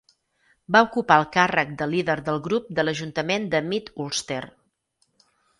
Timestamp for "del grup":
2.29-2.73